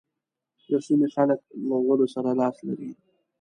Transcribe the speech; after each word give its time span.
د 0.69 0.71
سيمې 0.85 1.07
خلک 1.15 1.39
له 1.67 1.75
غلو 1.85 2.07
سره 2.15 2.29
لاس 2.39 2.55
لري. 2.67 2.89